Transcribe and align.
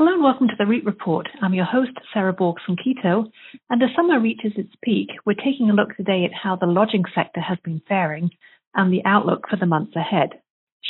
Hello 0.00 0.14
and 0.14 0.24
welcome 0.24 0.48
to 0.48 0.54
the 0.58 0.64
REIT 0.64 0.86
Report. 0.86 1.28
I'm 1.42 1.52
your 1.52 1.66
host, 1.66 1.90
Sarah 2.14 2.32
Borchersen-Keto. 2.32 3.30
And 3.68 3.82
as 3.82 3.90
summer 3.94 4.18
reaches 4.18 4.52
its 4.56 4.72
peak, 4.82 5.08
we're 5.26 5.34
taking 5.34 5.68
a 5.68 5.74
look 5.74 5.94
today 5.94 6.24
at 6.24 6.32
how 6.32 6.56
the 6.56 6.64
lodging 6.64 7.02
sector 7.14 7.42
has 7.42 7.58
been 7.62 7.82
faring 7.86 8.30
and 8.74 8.90
the 8.90 9.02
outlook 9.04 9.44
for 9.50 9.56
the 9.56 9.66
months 9.66 9.94
ahead. 9.94 10.30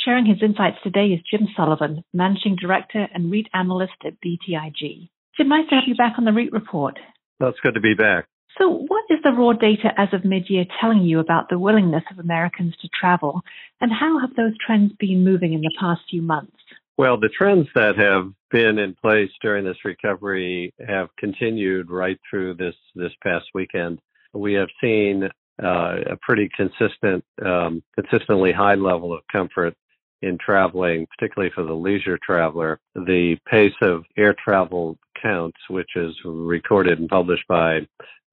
Sharing 0.05 0.25
his 0.25 0.41
insights 0.41 0.77
today 0.81 1.07
is 1.07 1.19
Jim 1.29 1.49
Sullivan, 1.57 2.05
Managing 2.13 2.55
Director 2.55 3.05
and 3.13 3.29
REIT 3.29 3.47
Analyst 3.53 3.99
at 4.05 4.13
BTIG. 4.25 5.09
Jim, 5.35 5.49
nice 5.49 5.67
to 5.67 5.75
have 5.75 5.83
you 5.87 5.95
back 5.95 6.13
on 6.17 6.23
the 6.23 6.31
REIT 6.31 6.53
Report. 6.53 6.97
That's 7.41 7.59
good 7.61 7.73
to 7.73 7.81
be 7.81 7.95
back. 7.95 8.27
So, 8.57 8.69
what 8.69 9.03
is 9.09 9.19
the 9.25 9.31
raw 9.31 9.51
data 9.51 9.91
as 9.97 10.07
of 10.13 10.23
mid 10.23 10.49
year 10.49 10.63
telling 10.79 11.01
you 11.01 11.19
about 11.19 11.49
the 11.49 11.59
willingness 11.59 12.03
of 12.11 12.19
Americans 12.19 12.75
to 12.81 12.87
travel, 12.97 13.41
and 13.81 13.91
how 13.91 14.19
have 14.21 14.35
those 14.37 14.53
trends 14.65 14.93
been 14.97 15.25
moving 15.25 15.51
in 15.51 15.59
the 15.59 15.75
past 15.77 15.99
few 16.09 16.21
months? 16.21 16.55
Well, 17.01 17.19
the 17.19 17.29
trends 17.29 17.67
that 17.73 17.97
have 17.97 18.31
been 18.51 18.77
in 18.77 18.93
place 18.93 19.31
during 19.41 19.65
this 19.65 19.83
recovery 19.83 20.71
have 20.87 21.07
continued 21.17 21.89
right 21.89 22.19
through 22.29 22.53
this 22.53 22.75
this 22.93 23.11
past 23.23 23.45
weekend. 23.55 23.97
We 24.35 24.53
have 24.53 24.67
seen 24.79 25.27
uh, 25.63 25.95
a 26.11 26.17
pretty 26.21 26.47
consistent, 26.55 27.25
um, 27.43 27.81
consistently 27.95 28.51
high 28.51 28.75
level 28.75 29.13
of 29.13 29.21
comfort 29.31 29.73
in 30.21 30.37
traveling, 30.37 31.07
particularly 31.17 31.51
for 31.55 31.63
the 31.63 31.73
leisure 31.73 32.19
traveler. 32.23 32.79
The 32.93 33.35
pace 33.49 33.73
of 33.81 34.03
air 34.15 34.35
travel 34.35 34.95
counts, 35.19 35.57
which 35.71 35.89
is 35.95 36.13
recorded 36.23 36.99
and 36.99 37.09
published 37.09 37.47
by 37.47 37.79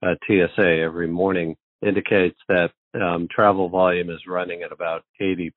uh, 0.03 0.15
TSA 0.27 0.83
every 0.83 1.09
morning, 1.09 1.57
indicates 1.81 2.37
that 2.51 2.73
um, 2.95 3.29
travel 3.31 3.69
volume 3.69 4.11
is 4.11 4.27
running 4.27 4.63
at 4.63 4.73
about 4.73 5.05
80% 5.21 5.53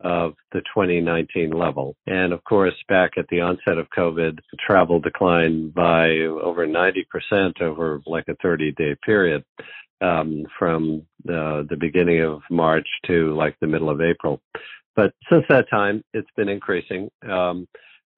of 0.00 0.34
the 0.52 0.60
2019 0.74 1.50
level. 1.50 1.96
And 2.06 2.32
of 2.32 2.42
course, 2.44 2.74
back 2.88 3.12
at 3.16 3.26
the 3.28 3.40
onset 3.40 3.78
of 3.78 3.88
COVID, 3.96 4.38
travel 4.64 5.00
declined 5.00 5.74
by 5.74 6.10
over 6.20 6.66
90% 6.66 7.60
over 7.60 8.00
like 8.06 8.24
a 8.28 8.36
30 8.42 8.72
day 8.72 8.96
period. 9.04 9.44
Um, 10.00 10.44
from 10.58 11.06
the, 11.24 11.66
the 11.70 11.76
beginning 11.76 12.20
of 12.20 12.42
March 12.50 12.86
to 13.06 13.34
like 13.34 13.56
the 13.60 13.66
middle 13.66 13.88
of 13.88 14.02
April. 14.02 14.42
But 14.96 15.14
since 15.30 15.44
that 15.48 15.70
time, 15.70 16.02
it's 16.12 16.28
been 16.36 16.48
increasing. 16.48 17.08
Um, 17.26 17.66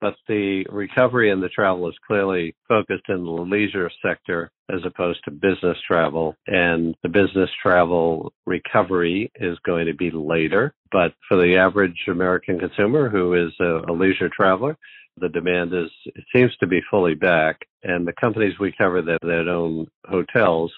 but 0.00 0.14
the 0.28 0.64
recovery 0.70 1.30
in 1.30 1.40
the 1.40 1.48
travel 1.48 1.88
is 1.88 1.94
clearly 2.06 2.54
focused 2.68 3.08
in 3.08 3.24
the 3.24 3.30
leisure 3.30 3.90
sector 4.04 4.50
as 4.70 4.80
opposed 4.84 5.20
to 5.24 5.30
business 5.30 5.76
travel. 5.86 6.34
And 6.46 6.94
the 7.02 7.08
business 7.08 7.50
travel 7.62 8.32
recovery 8.46 9.30
is 9.36 9.58
going 9.64 9.86
to 9.86 9.94
be 9.94 10.10
later. 10.10 10.74
But 10.90 11.14
for 11.28 11.36
the 11.36 11.56
average 11.56 11.98
American 12.08 12.58
consumer 12.58 13.08
who 13.08 13.34
is 13.34 13.52
a, 13.60 13.90
a 13.90 13.92
leisure 13.92 14.28
traveler, 14.28 14.76
the 15.18 15.28
demand 15.28 15.72
is 15.72 15.90
it 16.04 16.24
seems 16.34 16.54
to 16.58 16.66
be 16.66 16.80
fully 16.90 17.14
back. 17.14 17.60
And 17.82 18.06
the 18.06 18.12
companies 18.12 18.58
we 18.58 18.74
cover 18.76 19.02
that, 19.02 19.18
that 19.22 19.48
own 19.48 19.86
hotels 20.04 20.72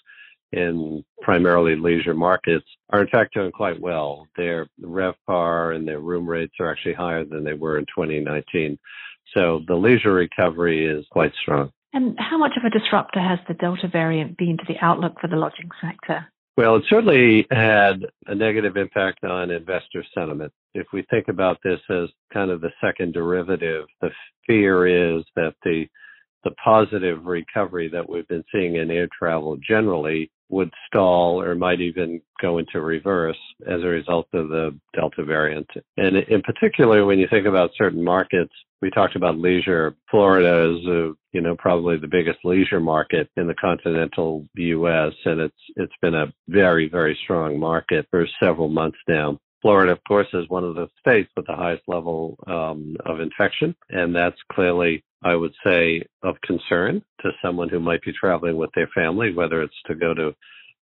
in 0.52 1.04
primarily 1.22 1.77
leisure 1.77 2.14
markets 2.14 2.66
are 2.91 3.02
in 3.02 3.08
fact 3.08 3.34
doing 3.34 3.52
quite 3.52 3.80
well. 3.80 4.27
Their 4.36 4.66
RevPAR 4.82 5.77
and 5.77 5.86
their 5.86 6.00
room 6.00 6.28
rates 6.28 6.55
are 6.60 6.70
actually 6.70 6.94
higher 6.94 7.24
than 7.24 7.44
they 7.44 7.55
were 7.55 7.78
in 7.78 7.84
2019. 7.86 8.78
So 9.34 9.60
the 9.66 9.74
leisure 9.74 10.12
recovery 10.12 10.86
is 10.86 11.05
quite 11.10 11.32
strong. 11.42 11.70
And 11.92 12.16
how 12.18 12.38
much 12.38 12.52
of 12.56 12.64
a 12.64 12.70
disruptor 12.70 13.20
has 13.20 13.38
the 13.46 13.55
Delta 13.55 13.88
variant 13.88 14.36
been 14.36 14.56
to 14.58 14.64
the 14.66 14.78
outlook 14.80 15.14
for 15.20 15.28
the 15.28 15.36
lodging 15.36 15.70
sector? 15.82 16.27
Well, 16.56 16.77
it 16.77 16.84
certainly 16.88 17.46
had 17.50 18.05
a 18.27 18.34
negative 18.34 18.77
impact 18.77 19.22
on 19.24 19.50
investor 19.50 20.05
sentiment. 20.12 20.52
If 20.74 20.88
we 20.92 21.05
think 21.08 21.28
about 21.28 21.58
this 21.62 21.80
as 21.88 22.08
kind 22.33 22.50
of 22.50 22.60
the 22.60 22.72
second 22.80 23.14
derivative, 23.14 23.84
the 24.00 24.10
fear 24.46 25.16
is 25.16 25.24
that 25.36 25.55
the 25.62 25.86
the 26.44 26.50
positive 26.64 27.27
recovery 27.27 27.88
that 27.88 28.08
we've 28.08 28.28
been 28.28 28.44
seeing 28.52 28.77
in 28.77 28.90
air 28.90 29.08
travel 29.18 29.56
generally 29.56 30.30
would 30.51 30.73
stall 30.86 31.42
or 31.42 31.55
might 31.55 31.81
even 31.81 32.20
go 32.41 32.59
into 32.59 32.81
reverse 32.81 33.36
as 33.67 33.83
a 33.83 33.86
result 33.86 34.27
of 34.33 34.48
the 34.48 34.79
Delta 34.95 35.25
variant. 35.25 35.69
And 35.97 36.17
in 36.17 36.42
particular, 36.42 37.05
when 37.05 37.19
you 37.19 37.27
think 37.29 37.47
about 37.47 37.70
certain 37.77 38.03
markets, 38.03 38.53
we 38.81 38.91
talked 38.91 39.17
about 39.17 39.39
leisure. 39.39 39.97
Florida 40.11 40.77
is, 40.77 40.86
a, 40.86 41.13
you 41.33 41.41
know, 41.41 41.57
probably 41.57 41.98
the 41.98 42.07
biggest 42.07 42.39
leisure 42.45 42.81
market 42.81 43.29
in 43.36 43.47
the 43.47 43.55
continental 43.55 44.47
U.S., 44.55 45.13
and 45.25 45.41
it's 45.41 45.55
it's 45.77 45.92
been 46.01 46.14
a 46.14 46.33
very 46.47 46.89
very 46.89 47.19
strong 47.25 47.59
market 47.59 48.07
for 48.11 48.27
several 48.41 48.69
months 48.69 48.98
now. 49.09 49.39
Florida, 49.61 49.92
of 49.92 49.98
course, 50.07 50.29
is 50.33 50.48
one 50.48 50.64
of 50.64 50.74
the 50.74 50.89
states 51.01 51.30
with 51.36 51.46
the 51.46 51.57
highest 51.57 51.83
level 51.89 52.39
um, 52.46 52.96
of 53.07 53.20
infection, 53.20 53.74
and 53.91 54.14
that's 54.14 54.39
clearly, 54.52 55.05
I 55.23 55.35
would 55.35 55.55
say, 55.64 56.05
of 56.23 56.41
concern 56.42 57.02
to 57.23 57.30
someone 57.42 57.68
who 57.68 57.80
might 57.80 58.02
be 58.02 58.13
traveling 58.13 58.57
with 58.57 58.70
their 58.74 58.89
family, 58.95 59.35
whether 59.35 59.63
it's 59.63 59.83
to 59.86 59.95
go 59.95 60.14
to, 60.14 60.35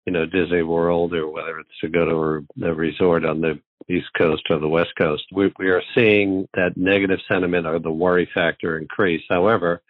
you 0.07 0.13
know, 0.13 0.27
Disney 0.27 0.63
World 0.63 1.15
or 1.15 1.29
whether 1.29 1.61
it's 1.61 1.79
to 1.83 1.89
go 1.89 2.05
to 2.05 2.67
a 2.67 2.75
resort 2.75 3.25
on 3.25 3.41
the 3.41 3.61
East 3.89 4.09
Coast 4.19 4.43
or 4.51 4.59
the 4.59 4.69
West 4.69 4.93
Coast. 4.97 5.25
We, 5.33 5.53
we 5.59 5.71
are 5.71 5.83
seeing 5.95 6.49
that 6.55 6.77
negative 6.77 7.21
sentiment 7.29 7.67
or 7.67 7.79
the 7.79 7.93
worry 7.93 8.29
factor 8.35 8.79
increase. 8.79 9.23
However, 9.29 9.83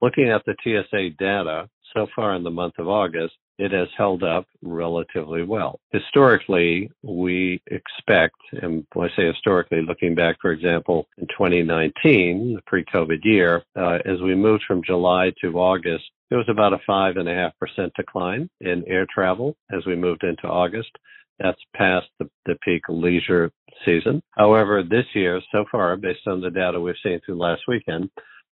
looking 0.00 0.30
at 0.30 0.44
the 0.44 0.56
TSA 0.62 1.10
data 1.18 1.68
so 1.94 2.06
far 2.14 2.34
in 2.34 2.42
the 2.42 2.50
month 2.50 2.74
of 2.78 2.88
August, 2.88 3.34
it 3.58 3.72
has 3.72 3.88
held 3.96 4.22
up 4.22 4.46
relatively 4.62 5.42
well. 5.42 5.78
Historically, 5.92 6.90
we 7.02 7.62
expect, 7.66 8.36
and 8.60 8.86
when 8.94 9.10
I 9.10 9.16
say 9.16 9.26
historically, 9.26 9.82
looking 9.82 10.14
back, 10.14 10.36
for 10.40 10.52
example, 10.52 11.06
in 11.18 11.26
2019, 11.28 12.54
the 12.54 12.62
pre-COVID 12.66 13.20
year, 13.22 13.62
uh, 13.76 13.98
as 14.04 14.20
we 14.20 14.34
moved 14.34 14.64
from 14.66 14.82
July 14.84 15.32
to 15.42 15.58
August, 15.58 16.04
there 16.28 16.38
was 16.38 16.48
about 16.48 16.72
a 16.72 16.78
five 16.86 17.18
and 17.18 17.28
a 17.28 17.34
half 17.34 17.52
percent 17.58 17.92
decline 17.94 18.48
in 18.62 18.84
air 18.88 19.06
travel 19.12 19.54
as 19.70 19.84
we 19.86 19.94
moved 19.94 20.24
into 20.24 20.48
August. 20.48 20.90
That's 21.38 21.60
past 21.76 22.06
the, 22.18 22.28
the 22.46 22.56
peak 22.64 22.82
leisure 22.88 23.50
season. 23.84 24.22
However, 24.30 24.82
this 24.82 25.06
year, 25.14 25.40
so 25.52 25.64
far, 25.70 25.96
based 25.96 26.26
on 26.26 26.40
the 26.40 26.50
data 26.50 26.80
we've 26.80 26.94
seen 27.02 27.20
through 27.24 27.38
last 27.38 27.62
weekend, 27.68 28.10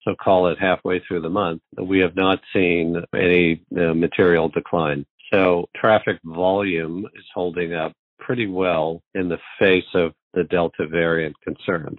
so 0.09 0.15
call 0.15 0.49
it 0.49 0.59
halfway 0.59 1.01
through 1.01 1.21
the 1.21 1.29
month, 1.29 1.61
we 1.81 1.99
have 2.01 2.17
not 2.17 2.41
seen 2.53 2.97
any 3.15 3.63
uh, 3.77 3.95
material 3.95 4.49
decline. 4.49 5.05
So 5.33 5.67
traffic 5.77 6.19
volume 6.25 7.07
is 7.15 7.25
holding 7.35 7.75
up 7.75 7.93
pretty 8.19 8.47
well 8.47 9.03
in 9.15 9.29
the 9.29 9.39
face 9.59 9.85
of 9.95 10.13
the 10.33 10.45
Delta 10.45 10.87
variant 10.87 11.37
concerns. 11.43 11.99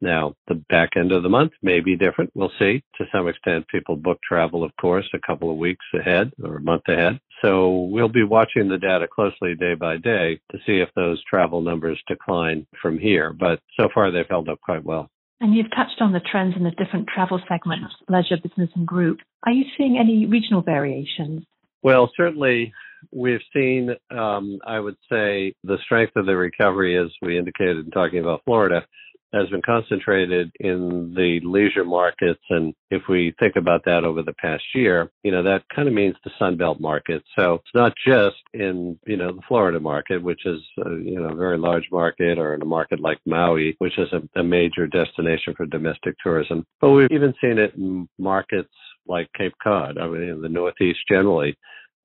Now, 0.00 0.34
the 0.46 0.54
back 0.54 0.90
end 0.96 1.10
of 1.10 1.24
the 1.24 1.28
month 1.28 1.52
may 1.60 1.80
be 1.80 1.96
different. 1.96 2.30
We'll 2.34 2.52
see. 2.58 2.84
To 2.98 3.04
some 3.10 3.26
extent, 3.26 3.66
people 3.68 3.96
book 3.96 4.18
travel, 4.22 4.62
of 4.62 4.70
course, 4.80 5.08
a 5.12 5.26
couple 5.26 5.50
of 5.50 5.56
weeks 5.56 5.84
ahead 5.92 6.30
or 6.42 6.56
a 6.56 6.62
month 6.62 6.82
ahead. 6.86 7.18
So 7.42 7.88
we'll 7.90 8.08
be 8.08 8.22
watching 8.22 8.68
the 8.68 8.78
data 8.78 9.08
closely 9.12 9.54
day 9.54 9.74
by 9.74 9.96
day 9.96 10.40
to 10.52 10.58
see 10.66 10.78
if 10.78 10.88
those 10.94 11.22
travel 11.24 11.62
numbers 11.62 12.00
decline 12.06 12.66
from 12.80 12.98
here. 12.98 13.32
But 13.32 13.60
so 13.78 13.88
far, 13.92 14.12
they've 14.12 14.28
held 14.28 14.48
up 14.48 14.60
quite 14.60 14.84
well. 14.84 15.10
And 15.40 15.54
you've 15.54 15.70
touched 15.70 16.00
on 16.00 16.12
the 16.12 16.20
trends 16.20 16.54
in 16.56 16.64
the 16.64 16.72
different 16.72 17.06
travel 17.14 17.40
segments, 17.48 17.94
leisure, 18.08 18.36
business, 18.42 18.70
and 18.74 18.86
group. 18.86 19.18
Are 19.46 19.52
you 19.52 19.64
seeing 19.76 19.96
any 19.96 20.26
regional 20.26 20.62
variations? 20.62 21.44
Well, 21.82 22.10
certainly 22.16 22.72
we've 23.12 23.40
seen, 23.54 23.90
um, 24.10 24.58
I 24.66 24.80
would 24.80 24.96
say, 25.10 25.54
the 25.62 25.78
strength 25.84 26.16
of 26.16 26.26
the 26.26 26.36
recovery, 26.36 26.98
as 26.98 27.10
we 27.22 27.38
indicated 27.38 27.84
in 27.84 27.90
talking 27.92 28.18
about 28.18 28.42
Florida, 28.44 28.84
has 29.32 29.48
been 29.50 29.62
concentrated 29.62 30.50
in 30.60 31.12
the 31.14 31.40
leisure 31.44 31.84
markets. 31.84 32.40
And 32.50 32.74
if 32.90 33.02
we 33.08 33.34
think 33.38 33.56
about 33.56 33.84
that 33.84 34.04
over 34.04 34.22
the 34.22 34.32
past 34.34 34.64
year, 34.74 35.10
you 35.22 35.30
know, 35.30 35.42
that 35.42 35.64
kind 35.74 35.88
of 35.88 35.94
means 35.94 36.14
the 36.24 36.30
Sunbelt 36.40 36.80
market. 36.80 37.22
So 37.38 37.54
it's 37.54 37.74
not 37.74 37.92
just 38.06 38.36
in, 38.54 38.98
you 39.06 39.16
know, 39.16 39.32
the 39.32 39.42
Florida 39.46 39.80
market, 39.80 40.22
which 40.22 40.46
is, 40.46 40.60
a, 40.84 40.90
you 40.90 41.20
know, 41.20 41.30
a 41.30 41.36
very 41.36 41.58
large 41.58 41.86
market, 41.92 42.38
or 42.38 42.54
in 42.54 42.62
a 42.62 42.66
market 42.66 43.00
like 43.00 43.18
Maui, 43.26 43.76
which 43.78 43.98
is 43.98 44.08
a, 44.12 44.40
a 44.40 44.42
major 44.42 44.86
destination 44.86 45.54
for 45.56 45.66
domestic 45.66 46.14
tourism. 46.22 46.64
But 46.80 46.90
we've 46.90 47.10
even 47.10 47.34
seen 47.40 47.58
it 47.58 47.74
in 47.74 48.08
markets 48.18 48.72
like 49.06 49.28
Cape 49.36 49.54
Cod, 49.62 49.98
I 49.98 50.06
mean, 50.06 50.22
in 50.22 50.42
the 50.42 50.48
Northeast 50.48 51.00
generally, 51.08 51.56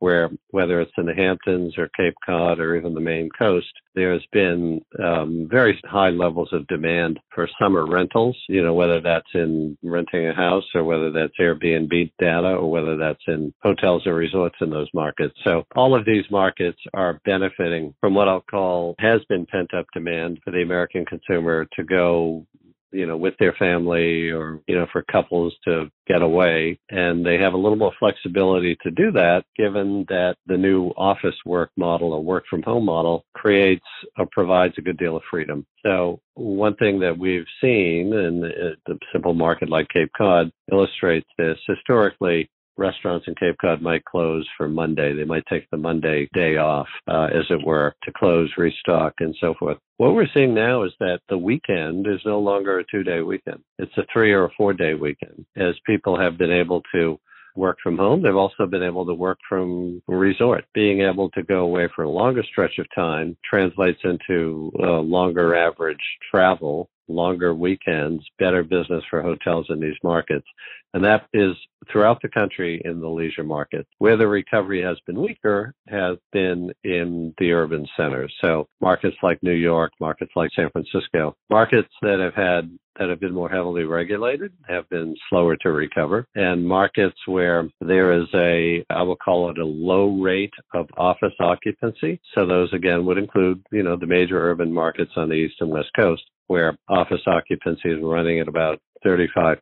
where 0.04 0.30
whether 0.50 0.82
it's 0.82 0.92
in 0.98 1.06
the 1.06 1.14
Hamptons 1.14 1.78
or 1.78 1.90
Cape 1.96 2.16
Cod 2.26 2.60
or 2.60 2.76
even 2.76 2.94
the 2.94 3.00
Maine 3.00 3.30
coast, 3.40 3.72
there's 3.96 4.26
been 4.34 4.82
um, 5.02 5.48
very 5.50 5.80
high 5.86 6.10
levels 6.10 6.50
of 6.52 6.68
demand 6.68 7.22
for 7.34 7.48
summer 7.58 7.86
rentals, 7.86 8.36
you 8.50 8.62
know, 8.62 8.74
whether 8.74 9.00
that's 9.00 9.34
in 9.34 9.78
renting 9.82 10.28
a 10.28 10.34
house 10.34 10.66
or 10.76 10.84
whether 10.84 11.10
that's 11.10 11.40
Airbnb 11.40 12.12
data 12.20 12.50
or 12.50 12.70
whether 12.70 12.98
that's 12.98 13.24
in 13.28 13.54
hotels 13.64 14.06
or 14.06 14.14
resorts 14.14 14.58
in 14.60 14.70
those 14.70 14.90
markets. 14.94 15.36
So 15.46 15.64
all 15.74 15.98
of 15.98 16.06
these 16.06 16.26
markets 16.30 16.80
are 16.94 17.22
benefiting 17.24 17.94
from 18.02 18.14
what 18.14 18.28
I'll 18.28 18.42
call 18.42 18.96
has 19.00 19.22
been 19.30 19.46
pent 19.46 19.74
up 19.74 19.86
demand 19.94 20.40
for 20.44 20.52
the 20.52 20.64
American 20.64 21.06
consumer 21.06 21.66
to 21.78 21.84
go 21.86 22.46
you 22.94 23.06
know, 23.06 23.18
with 23.18 23.34
their 23.40 23.54
family 23.54 24.30
or, 24.30 24.62
you 24.68 24.76
know, 24.76 24.86
for 24.92 25.04
couples 25.12 25.54
to 25.66 25.90
get 26.08 26.22
away. 26.22 26.80
And 26.90 27.26
they 27.26 27.38
have 27.38 27.54
a 27.54 27.58
little 27.58 27.78
more 27.78 27.94
flexibility 28.00 28.78
to 28.84 28.92
do 28.92 29.12
that 29.12 29.44
given 29.58 30.06
that 30.10 30.36
the 30.46 30.58
new 30.58 30.90
office 30.90 31.36
work 31.46 31.72
model 31.76 32.14
or 32.14 32.24
work 32.24 32.46
from 32.50 32.64
home 32.64 32.86
model 32.86 33.26
creates 33.34 33.86
or 34.18 34.28
provides 34.32 34.76
a 34.78 34.82
good 34.82 34.98
deal 34.98 35.18
of 35.18 35.24
freedom. 35.30 35.66
So 35.86 36.20
one 36.36 36.76
thing 36.76 37.00
that 37.00 37.18
we've 37.18 37.46
seen 37.62 38.14
in 38.14 38.44
uh, 38.44 38.76
the 38.86 38.98
simple 39.12 39.34
market 39.34 39.70
like 39.70 39.88
Cape 39.90 40.12
Cod 40.18 40.52
illustrates 40.72 41.28
this. 41.38 41.58
Historically, 41.68 42.50
restaurants 42.78 43.28
in 43.28 43.36
Cape 43.36 43.56
Cod 43.62 43.82
might 43.82 44.06
close 44.06 44.48
for 44.58 44.68
Monday. 44.68 45.14
They 45.14 45.26
might 45.26 45.46
take 45.50 45.70
the 45.70 45.78
Monday 45.78 46.28
day 46.34 46.58
off, 46.58 46.88
uh, 47.08 47.26
as 47.26 47.46
it 47.50 47.66
were, 47.66 47.94
to 48.04 48.12
close, 48.12 48.52
restock, 48.58 49.14
and 49.20 49.36
so 49.40 49.54
forth. 49.60 49.78
What 49.98 50.16
we're 50.16 50.28
seeing 50.34 50.54
now 50.54 50.84
is 50.84 50.92
that 51.00 51.20
the 51.30 51.38
weekend 51.38 52.08
is 52.08 52.20
no 52.26 52.40
longer 52.40 52.80
a 52.80 52.86
two 52.90 53.04
day 53.04 53.22
weekend. 53.22 53.60
It's 53.78 53.98
a 53.98 54.04
three 54.12 54.34
or 54.34 54.46
a 54.46 54.52
four 54.58 54.74
day 54.74 54.94
weekend 54.94 55.46
as 55.56 55.76
people 55.86 56.20
have 56.20 56.38
been 56.38 56.52
able 56.52 56.82
to 56.94 57.20
work 57.56 57.78
from 57.84 57.98
home. 57.98 58.22
They've 58.22 58.36
also 58.36 58.66
been 58.66 58.84
able 58.84 59.06
to 59.06 59.14
work 59.14 59.38
from 59.48 60.02
resort. 60.08 60.66
Being 60.74 61.02
able 61.02 61.30
to 61.32 61.44
go 61.44 61.60
away 61.60 61.88
for 61.96 62.04
a 62.04 62.10
longer 62.10 62.44
stretch 62.52 62.78
of 62.80 62.88
time 62.96 63.38
translates 63.48 64.00
into 64.04 64.72
uh, 64.82 65.00
longer 65.00 65.56
average 65.56 65.98
travel 66.32 66.90
longer 67.08 67.54
weekends, 67.54 68.24
better 68.40 68.64
business 68.64 69.04
for 69.10 69.22
hotels 69.22 69.68
in 69.70 69.80
these 69.80 69.98
markets. 70.04 70.46
And 70.94 71.04
that 71.04 71.28
is 71.34 71.56
throughout 71.92 72.22
the 72.22 72.30
country 72.30 72.82
in 72.86 73.02
the 73.02 73.10
leisure 73.10 73.44
market. 73.44 73.88
Where 73.98 74.18
the 74.18 74.28
recovery 74.28 74.82
has 74.84 74.98
been 75.08 75.20
weaker 75.20 75.74
has 75.88 76.18
been 76.32 76.72
in 76.84 77.34
the 77.40 77.52
urban 77.52 77.88
centers. 77.98 78.34
So 78.42 78.68
markets 78.80 79.18
like 79.24 79.42
New 79.42 79.54
York, 79.54 79.92
markets 80.00 80.32
like 80.36 80.52
San 80.56 80.70
Francisco, 80.70 81.36
markets 81.50 81.90
that 82.02 82.20
have 82.20 82.36
had 82.36 82.78
that 83.00 83.10
have 83.10 83.20
been 83.20 83.34
more 83.34 83.50
heavily 83.50 83.84
regulated 83.86 84.54
have 84.68 84.88
been 84.90 85.16
slower 85.30 85.56
to 85.56 85.72
recover 85.72 86.28
and 86.36 86.64
markets 86.64 87.18
where 87.26 87.68
there 87.82 88.14
is 88.14 88.28
a 88.36 88.86
I 88.90 89.02
will 89.02 89.16
call 89.16 89.50
it 89.50 89.58
a 89.58 89.66
low 89.66 90.16
rate 90.22 90.54
of 90.74 90.88
office 90.96 91.34
occupancy. 91.40 92.22
So 92.36 92.46
those 92.46 92.72
again 92.72 93.06
would 93.06 93.18
include, 93.18 93.66
you 93.72 93.84
know, 93.84 93.96
the 93.96 94.06
major 94.06 94.40
urban 94.40 94.72
markets 94.72 95.14
on 95.16 95.30
the 95.30 95.36
east 95.36 95.56
and 95.60 95.72
west 95.72 95.90
coast 95.96 96.24
where 96.48 96.78
office 96.88 97.22
occupancy 97.28 97.90
is 97.90 98.00
running 98.02 98.40
at 98.40 98.48
about 98.48 98.80
35% 99.06 99.58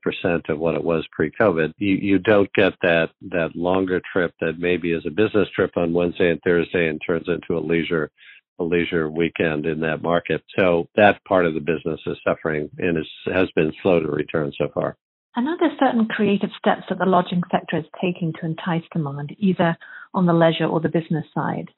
of 0.50 0.60
what 0.60 0.75
it 0.75 0.83
was 0.83 1.06
pre-COVID. 1.12 1.74
You, 1.78 1.95
you 1.95 2.19
don't 2.19 2.51
get 2.54 2.74
that, 2.81 3.10
that 3.30 3.56
longer 3.56 4.01
trip 4.12 4.33
that 4.39 4.60
maybe 4.60 4.92
is 4.92 5.04
a 5.06 5.12
business 5.12 5.48
trip 5.56 5.72
on 5.75 5.94
Wednesday 5.94 6.30
and 6.30 6.39
Thursday 6.44 6.88
and 6.88 7.01
turns 7.06 7.28
into 7.28 7.57
a 7.57 7.66
leisure, 7.66 8.12
a 8.60 8.63
leisure 8.63 9.10
weekend 9.10 9.66
in 9.66 9.80
that 9.81 10.01
market. 10.01 10.44
So 10.57 10.88
that 10.95 11.24
part 11.25 11.45
of 11.45 11.54
the 11.54 11.60
business 11.60 12.00
is 12.06 12.18
suffering 12.24 12.69
and 12.78 12.98
is, 12.98 13.07
has 13.33 13.50
been 13.56 13.74
slow 13.81 14.00
to 14.00 14.07
return 14.07 14.51
so 14.57 14.68
far. 14.74 14.95
Are 15.36 15.57
there 15.57 15.72
certain 15.80 16.07
creative 16.07 16.50
steps 16.60 16.83
that 16.89 17.00
the 17.00 17.06
lodging 17.06 17.42
sector 17.50 17.78
is 17.78 17.86
taking 18.01 18.33
to 18.33 18.45
entice 18.45 18.83
demand, 18.92 19.33
either 19.39 19.78
on 20.13 20.25
the 20.25 20.33
leisure 20.33 20.66
or 20.66 20.81
the 20.81 20.89
business 20.89 21.25
side? 21.33 21.69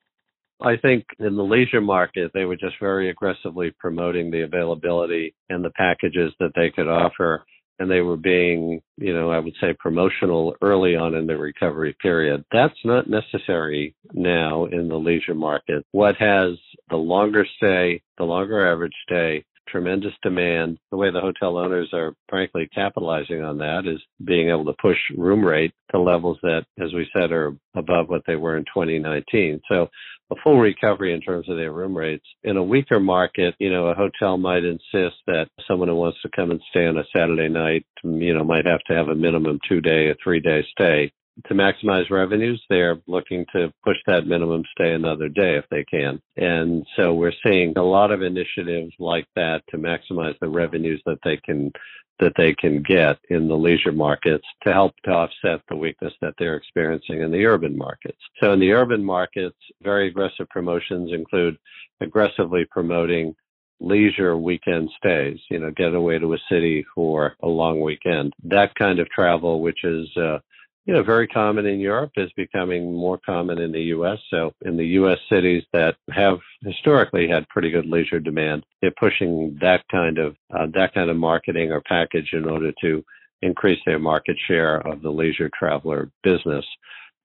I 0.61 0.77
think 0.77 1.05
in 1.19 1.35
the 1.35 1.43
leisure 1.43 1.81
market, 1.81 2.31
they 2.33 2.45
were 2.45 2.55
just 2.55 2.75
very 2.79 3.09
aggressively 3.09 3.73
promoting 3.79 4.31
the 4.31 4.43
availability 4.43 5.35
and 5.49 5.63
the 5.63 5.71
packages 5.71 6.31
that 6.39 6.51
they 6.55 6.69
could 6.69 6.87
offer. 6.87 7.43
And 7.79 7.89
they 7.89 8.01
were 8.01 8.17
being, 8.17 8.81
you 8.97 9.13
know, 9.13 9.31
I 9.31 9.39
would 9.39 9.55
say 9.59 9.75
promotional 9.79 10.55
early 10.61 10.95
on 10.95 11.15
in 11.15 11.25
the 11.25 11.35
recovery 11.35 11.95
period. 12.01 12.45
That's 12.51 12.77
not 12.85 13.09
necessary 13.09 13.95
now 14.13 14.65
in 14.65 14.87
the 14.87 14.95
leisure 14.95 15.33
market. 15.33 15.83
What 15.91 16.15
has 16.17 16.51
the 16.89 16.97
longer 16.97 17.45
stay, 17.57 18.01
the 18.17 18.25
longer 18.25 18.71
average 18.71 18.93
stay, 19.05 19.43
tremendous 19.67 20.13
demand. 20.21 20.77
The 20.91 20.97
way 20.97 21.11
the 21.11 21.21
hotel 21.21 21.57
owners 21.57 21.89
are 21.93 22.13
frankly 22.29 22.69
capitalizing 22.73 23.41
on 23.41 23.57
that 23.59 23.83
is 23.85 24.01
being 24.23 24.49
able 24.49 24.65
to 24.65 24.73
push 24.81 24.97
room 25.17 25.43
rate 25.43 25.73
to 25.91 25.99
levels 25.99 26.37
that, 26.43 26.65
as 26.79 26.93
we 26.93 27.07
said, 27.13 27.31
are 27.31 27.55
above 27.75 28.09
what 28.09 28.23
they 28.27 28.35
were 28.35 28.57
in 28.57 28.65
2019. 28.65 29.61
So 29.69 29.87
a 30.31 30.35
full 30.43 30.59
recovery 30.59 31.13
in 31.13 31.21
terms 31.21 31.49
of 31.49 31.57
their 31.57 31.71
room 31.71 31.95
rates. 31.95 32.25
In 32.43 32.57
a 32.57 32.63
weaker 32.63 32.99
market, 32.99 33.55
you 33.59 33.71
know, 33.71 33.87
a 33.87 33.95
hotel 33.95 34.37
might 34.37 34.63
insist 34.63 35.17
that 35.27 35.47
someone 35.67 35.89
who 35.89 35.95
wants 35.95 36.21
to 36.21 36.29
come 36.35 36.51
and 36.51 36.61
stay 36.69 36.85
on 36.85 36.97
a 36.97 37.03
Saturday 37.15 37.49
night, 37.49 37.85
you 38.03 38.33
know, 38.33 38.43
might 38.43 38.65
have 38.65 38.83
to 38.87 38.93
have 38.93 39.09
a 39.09 39.15
minimum 39.15 39.59
two 39.67 39.81
day 39.81 40.07
or 40.07 40.15
three 40.23 40.39
day 40.39 40.65
stay 40.71 41.11
to 41.47 41.53
maximize 41.53 42.09
revenues, 42.09 42.63
they're 42.69 42.99
looking 43.07 43.45
to 43.53 43.73
push 43.83 43.97
that 44.05 44.27
minimum 44.27 44.63
stay 44.71 44.93
another 44.93 45.29
day 45.29 45.55
if 45.57 45.65
they 45.69 45.83
can. 45.83 46.21
And 46.37 46.85
so 46.95 47.13
we're 47.13 47.33
seeing 47.45 47.73
a 47.77 47.83
lot 47.83 48.11
of 48.11 48.21
initiatives 48.21 48.93
like 48.99 49.25
that 49.35 49.63
to 49.69 49.77
maximize 49.77 50.37
the 50.39 50.49
revenues 50.49 51.01
that 51.05 51.19
they 51.23 51.37
can 51.37 51.71
that 52.19 52.33
they 52.37 52.53
can 52.53 52.81
get 52.83 53.17
in 53.29 53.47
the 53.47 53.55
leisure 53.55 53.91
markets 53.91 54.45
to 54.63 54.71
help 54.71 54.93
to 55.03 55.11
offset 55.11 55.61
the 55.67 55.75
weakness 55.75 56.13
that 56.21 56.35
they're 56.37 56.55
experiencing 56.55 57.21
in 57.21 57.31
the 57.31 57.43
urban 57.43 57.75
markets. 57.75 58.19
So 58.39 58.53
in 58.53 58.59
the 58.59 58.71
urban 58.71 59.03
markets, 59.03 59.57
very 59.81 60.09
aggressive 60.09 60.47
promotions 60.49 61.11
include 61.11 61.57
aggressively 62.01 62.65
promoting 62.69 63.35
leisure 63.79 64.37
weekend 64.37 64.89
stays, 64.95 65.39
you 65.49 65.59
know, 65.59 65.71
get 65.71 65.95
away 65.95 66.19
to 66.19 66.33
a 66.33 66.37
city 66.49 66.85
for 66.93 67.35
a 67.41 67.47
long 67.47 67.81
weekend. 67.81 68.31
That 68.43 68.75
kind 68.75 68.99
of 68.99 69.09
travel, 69.09 69.61
which 69.61 69.83
is 69.83 70.07
uh, 70.15 70.37
you 70.85 70.93
know, 70.93 71.03
very 71.03 71.27
common 71.27 71.65
in 71.65 71.79
Europe 71.79 72.11
is 72.17 72.31
becoming 72.35 72.93
more 72.93 73.17
common 73.25 73.59
in 73.59 73.71
the 73.71 73.83
U.S. 73.83 74.17
So 74.29 74.51
in 74.65 74.75
the 74.75 74.85
U.S. 74.87 75.17
cities 75.29 75.63
that 75.71 75.95
have 76.11 76.39
historically 76.61 77.27
had 77.27 77.47
pretty 77.47 77.71
good 77.71 77.85
leisure 77.85 78.19
demand, 78.19 78.65
they're 78.81 78.91
pushing 78.99 79.57
that 79.61 79.83
kind 79.89 80.17
of 80.17 80.35
uh, 80.53 80.67
that 80.73 80.93
kind 80.93 81.09
of 81.09 81.15
marketing 81.15 81.71
or 81.71 81.81
package 81.81 82.29
in 82.33 82.45
order 82.45 82.73
to 82.81 83.03
increase 83.41 83.79
their 83.85 83.99
market 83.99 84.35
share 84.47 84.77
of 84.87 85.01
the 85.01 85.09
leisure 85.09 85.49
traveler 85.57 86.09
business. 86.21 86.65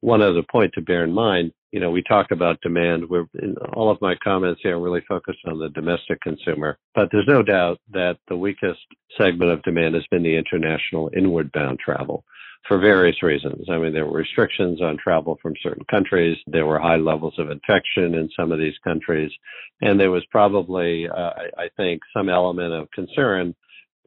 One 0.01 0.23
other 0.23 0.43
point 0.49 0.73
to 0.75 0.81
bear 0.81 1.03
in 1.03 1.13
mind, 1.13 1.53
you 1.73 1.81
know, 1.81 1.91
we 1.91 2.03
talk 2.03 2.31
about 2.31 2.61
demand. 2.61 3.09
We're 3.11 3.27
in 3.43 3.57
all 3.75 3.91
of 3.91 4.01
my 4.01 4.15
comments 4.23 4.61
here 4.63 4.79
really 4.79 5.03
focused 5.09 5.41
on 5.47 5.59
the 5.59 5.69
domestic 5.71 6.21
consumer, 6.21 6.79
but 6.95 7.09
there's 7.11 7.27
no 7.27 7.43
doubt 7.43 7.81
that 7.93 8.19
the 8.29 8.37
weakest 8.37 8.81
segment 9.17 9.51
of 9.51 9.65
demand 9.65 9.97
has 9.97 10.07
been 10.13 10.23
the 10.23 10.37
international 10.37 11.11
inward 11.17 11.51
bound 11.51 11.81
travel 11.81 12.25
for 12.67 12.79
various 12.79 13.23
reasons. 13.23 13.67
I 13.71 13.79
mean, 13.79 13.93
there 13.93 14.07
were 14.07 14.19
restrictions 14.19 14.83
on 14.83 14.99
travel 14.99 15.39
from 15.41 15.55
certain 15.63 15.85
countries. 15.91 16.37
There 16.47 16.67
were 16.67 16.79
high 16.79 16.97
levels 16.97 17.35
of 17.39 17.51
infection 17.51 18.15
in 18.15 18.29
some 18.39 18.53
of 18.53 18.59
these 18.59 18.77
countries. 18.85 19.31
And 19.81 19.99
there 19.99 20.11
was 20.11 20.25
probably, 20.31 21.09
uh, 21.09 21.31
I 21.57 21.69
think, 21.77 22.03
some 22.15 22.29
element 22.29 22.73
of 22.73 22.91
concern. 22.91 23.55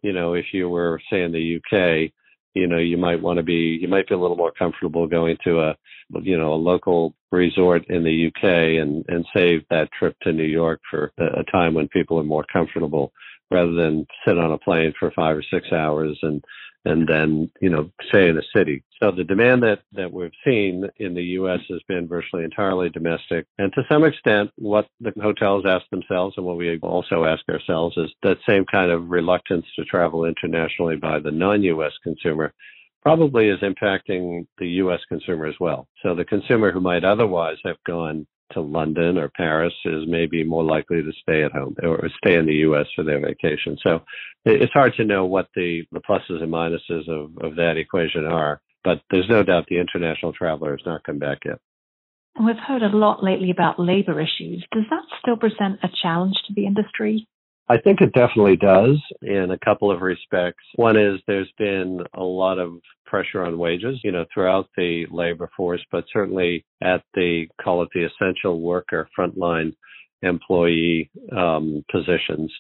You 0.04 0.14
know, 0.14 0.34
if 0.34 0.46
you 0.54 0.70
were, 0.70 1.00
say, 1.10 1.24
in 1.24 1.32
the 1.32 1.58
UK, 1.58 2.12
you 2.54 2.68
know, 2.68 2.78
you 2.78 2.98
might 2.98 3.22
want 3.22 3.38
to 3.38 3.44
be, 3.44 3.80
you 3.82 3.88
might 3.88 4.08
be 4.08 4.16
a 4.16 4.20
little 4.20 4.36
more 4.36 4.52
comfortable 4.52 5.08
going 5.08 5.38
to 5.46 5.62
a, 5.62 5.76
you 6.22 6.38
know, 6.38 6.54
a 6.54 6.56
local 6.56 7.16
resort 7.32 7.90
in 7.90 8.04
the 8.04 8.28
UK 8.28 8.82
and, 8.82 9.06
and 9.08 9.26
save 9.34 9.62
that 9.70 9.90
trip 9.98 10.16
to 10.22 10.34
New 10.34 10.44
York 10.44 10.82
for 10.90 11.14
a 11.18 11.44
time 11.52 11.74
when 11.74 11.88
people 11.88 12.20
are 12.20 12.24
more 12.24 12.46
comfortable 12.52 13.14
rather 13.52 13.74
than 13.74 14.06
sit 14.26 14.38
on 14.38 14.52
a 14.52 14.58
plane 14.58 14.94
for 15.00 15.12
five 15.12 15.38
or 15.38 15.44
six 15.44 15.72
hours 15.72 16.18
and 16.22 16.44
and 16.84 17.08
then 17.08 17.52
you 17.62 17.70
know 17.70 17.92
stay 18.10 18.28
in 18.28 18.38
a 18.38 18.58
city. 18.58 18.84
So 19.02 19.12
the 19.12 19.24
demand 19.24 19.64
that 19.64 19.82
that 19.94 20.12
we've 20.12 20.32
seen 20.46 20.88
in 20.98 21.14
the 21.14 21.24
U.S. 21.24 21.60
has 21.70 21.82
been 21.88 22.08
virtually 22.08 22.44
entirely 22.44 22.90
domestic, 22.90 23.46
and 23.58 23.72
to 23.74 23.84
some 23.90 24.04
extent, 24.04 24.52
what 24.58 24.88
the 25.00 25.14
hotels 25.22 25.66
ask 25.68 25.88
themselves 25.90 26.36
and 26.38 26.46
what 26.46 26.58
we 26.58 26.80
also 26.80 27.26
ask 27.26 27.48
ourselves 27.50 27.98
is 27.98 28.10
that 28.24 28.38
same 28.48 28.66
kind 28.66 28.92
of 28.92 29.10
reluctance 29.10 29.66
to 29.76 29.86
travel 29.86 30.26
internationally 30.26 30.96
by 30.96 31.20
the 31.20 31.32
non-U.S. 31.32 31.94
consumer 32.04 32.54
probably 33.02 33.50
is 33.50 33.60
impacting 33.62 34.46
the 34.60 34.68
U.S. 34.68 35.00
consumer 35.10 35.48
as 35.48 35.56
well. 35.60 35.88
So 36.04 36.14
the 36.14 36.26
consumer 36.26 36.72
who 36.72 36.82
might 36.82 37.04
otherwise 37.04 37.58
have 37.66 37.78
gone 37.86 38.28
to 38.54 38.62
London 38.62 39.18
or 39.18 39.30
Paris 39.30 39.74
is 39.86 40.04
maybe 40.08 40.44
more 40.44 40.64
likely 40.64 41.02
to 41.02 41.12
stay 41.22 41.44
at 41.44 41.52
home 41.52 41.76
or 41.84 42.10
stay 42.24 42.36
in 42.36 42.46
the 42.46 42.56
U.S. 42.68 42.86
for 42.96 43.04
their 43.04 43.20
vacation. 43.20 43.78
So 43.84 44.02
it's 44.46 44.74
hard 44.74 44.94
to 44.98 45.06
know 45.06 45.26
what 45.26 45.48
the, 45.56 45.84
the 45.92 46.02
pluses 46.02 46.42
and 46.42 46.52
minuses 46.52 47.10
of, 47.10 47.38
of 47.44 47.56
that 47.56 47.78
equation 47.78 48.26
are, 48.26 48.62
but 48.84 49.02
there's 49.10 49.30
no 49.30 49.44
doubt 49.44 49.66
the 49.70 49.80
international 49.80 50.34
traveler 50.34 50.72
has 50.72 50.86
not 50.86 51.04
come 51.04 51.20
back 51.20 51.40
yet. 51.46 51.60
And 52.36 52.46
we've 52.46 52.56
heard 52.56 52.82
a 52.82 52.96
lot 52.96 53.24
lately 53.24 53.52
about 53.52 53.80
labor 53.80 54.20
issues. 54.20 54.66
Does 54.72 54.86
that 54.90 55.04
still 55.20 55.36
present 55.36 55.80
a 55.84 55.90
challenge 56.02 56.36
to 56.48 56.54
the 56.54 56.66
industry? 56.66 57.28
I 57.72 57.78
think 57.78 58.02
it 58.02 58.12
definitely 58.12 58.58
does 58.58 59.02
in 59.22 59.52
a 59.52 59.60
couple 59.60 59.90
of 59.90 60.02
respects. 60.02 60.62
One 60.76 60.98
is 60.98 61.22
there's 61.26 61.54
been 61.58 62.02
a 62.16 62.24
lot 62.24 62.60
of 62.60 62.74
pressure 63.06 63.46
on 63.46 63.58
wages, 63.58 63.98
you 64.04 64.12
know, 64.12 64.26
throughout 64.34 64.68
the 64.76 65.06
labor 65.10 65.50
force, 65.56 65.80
but 65.90 66.04
certainly 66.12 66.66
at 66.84 67.02
the 67.14 67.48
call 67.64 67.82
it 67.82 67.88
the 67.94 68.04
essential 68.04 68.60
worker 68.60 69.08
frontline 69.18 69.74
employee 70.22 71.10
um, 71.32 71.86
positions. 71.90 72.52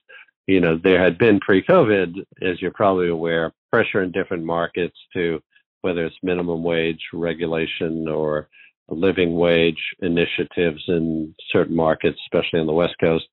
You 0.47 0.61
know, 0.61 0.79
there 0.81 1.03
had 1.03 1.17
been 1.17 1.41
pre-COVID, 1.41 2.15
as 2.41 2.61
you're 2.61 2.71
probably 2.71 3.09
aware, 3.09 3.51
pressure 3.69 4.03
in 4.03 4.13
different 4.13 4.45
markets 4.45 4.95
to 5.11 5.41
whether 5.81 6.05
it's 6.05 6.15
minimum 6.23 6.63
wage 6.63 7.01
regulation 7.11 8.07
or 8.07 8.47
living 8.87 9.35
wage 9.35 9.81
initiatives 10.01 10.81
in 10.87 11.35
certain 11.51 11.75
markets, 11.75 12.17
especially 12.25 12.61
on 12.61 12.67
the 12.67 12.73
West 12.73 12.95
Coast, 13.01 13.25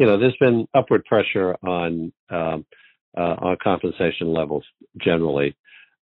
you 0.00 0.06
know, 0.06 0.18
there's 0.18 0.36
been 0.40 0.66
upward 0.74 1.04
pressure 1.04 1.54
on 1.62 2.10
um, 2.30 2.64
uh, 3.16 3.36
on 3.38 3.56
compensation 3.62 4.32
levels 4.32 4.64
generally. 4.98 5.54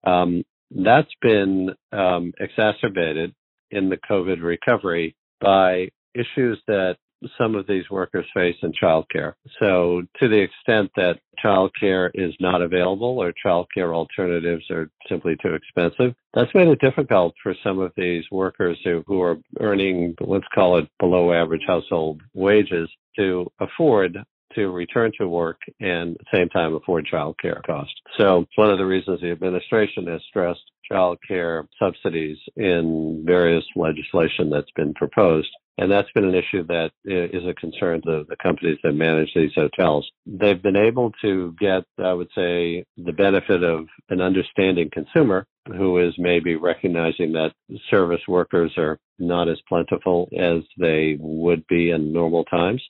Um, 0.04 0.44
that's 0.70 1.10
been 1.20 1.70
um, 1.90 2.32
exacerbated 2.38 3.34
in 3.72 3.88
the 3.88 3.98
COVID 4.08 4.40
recovery 4.40 5.16
by 5.40 5.88
issues 6.14 6.62
that 6.68 6.96
some 7.36 7.54
of 7.54 7.66
these 7.66 7.88
workers 7.90 8.26
face 8.34 8.56
in 8.62 8.72
childcare. 8.72 9.34
So, 9.58 10.02
to 10.20 10.28
the 10.28 10.38
extent 10.38 10.90
that 10.96 11.18
childcare 11.44 12.10
is 12.14 12.34
not 12.40 12.62
available 12.62 13.18
or 13.18 13.32
childcare 13.44 13.94
alternatives 13.94 14.64
are 14.70 14.90
simply 15.08 15.36
too 15.42 15.54
expensive, 15.54 16.14
that's 16.34 16.54
made 16.54 16.68
it 16.68 16.80
difficult 16.80 17.34
for 17.42 17.54
some 17.62 17.78
of 17.78 17.92
these 17.96 18.24
workers 18.30 18.78
who, 18.84 19.02
who 19.06 19.20
are 19.22 19.36
earning, 19.60 20.14
let's 20.20 20.46
call 20.54 20.78
it 20.78 20.88
below 20.98 21.32
average 21.32 21.62
household 21.66 22.20
wages, 22.34 22.88
to 23.16 23.50
afford 23.60 24.16
to 24.54 24.68
return 24.68 25.12
to 25.18 25.28
work 25.28 25.60
and 25.80 26.12
at 26.12 26.18
the 26.18 26.38
same 26.38 26.48
time 26.48 26.74
afford 26.74 27.06
child 27.06 27.36
care 27.40 27.60
costs. 27.66 27.94
So 28.16 28.46
one 28.56 28.70
of 28.70 28.78
the 28.78 28.86
reasons 28.86 29.20
the 29.20 29.30
administration 29.30 30.06
has 30.06 30.20
stressed 30.28 30.62
child 30.90 31.18
care 31.26 31.68
subsidies 31.78 32.38
in 32.56 33.22
various 33.26 33.64
legislation 33.76 34.50
that's 34.50 34.70
been 34.74 34.94
proposed. 34.94 35.50
And 35.78 35.90
that's 35.92 36.10
been 36.12 36.24
an 36.24 36.34
issue 36.34 36.66
that 36.66 36.90
is 37.04 37.46
a 37.46 37.54
concern 37.54 38.02
to 38.02 38.24
the 38.28 38.36
companies 38.42 38.78
that 38.82 38.92
manage 38.92 39.30
these 39.34 39.52
hotels. 39.54 40.10
They've 40.26 40.60
been 40.60 40.76
able 40.76 41.12
to 41.22 41.54
get, 41.60 41.84
I 42.04 42.12
would 42.12 42.30
say, 42.34 42.84
the 42.96 43.12
benefit 43.12 43.62
of 43.62 43.86
an 44.10 44.20
understanding 44.20 44.90
consumer 44.92 45.46
who 45.68 45.98
is 45.98 46.14
maybe 46.18 46.56
recognizing 46.56 47.32
that 47.34 47.52
service 47.90 48.22
workers 48.26 48.72
are 48.76 48.98
not 49.20 49.48
as 49.48 49.58
plentiful 49.68 50.28
as 50.36 50.62
they 50.78 51.16
would 51.20 51.64
be 51.68 51.90
in 51.90 52.12
normal 52.12 52.44
times. 52.44 52.82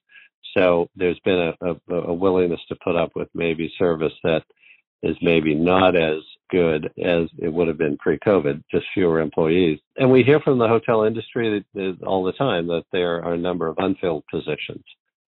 So 0.56 0.88
there's 0.96 1.20
been 1.26 1.52
a, 1.60 1.74
a, 1.90 1.94
a 1.94 2.14
willingness 2.14 2.60
to 2.68 2.76
put 2.82 2.96
up 2.96 3.10
with 3.14 3.28
maybe 3.34 3.70
service 3.78 4.14
that 4.24 4.44
is 5.02 5.16
maybe 5.22 5.54
not 5.54 5.96
as 5.96 6.18
good 6.50 6.86
as 7.02 7.28
it 7.38 7.52
would 7.52 7.68
have 7.68 7.78
been 7.78 7.98
pre-COVID, 7.98 8.62
just 8.70 8.86
fewer 8.94 9.20
employees. 9.20 9.78
And 9.96 10.10
we 10.10 10.22
hear 10.22 10.40
from 10.40 10.58
the 10.58 10.68
hotel 10.68 11.04
industry 11.04 11.64
all 12.06 12.24
the 12.24 12.32
time 12.32 12.66
that 12.68 12.84
there 12.92 13.22
are 13.22 13.34
a 13.34 13.38
number 13.38 13.68
of 13.68 13.76
unfilled 13.78 14.24
positions. 14.30 14.84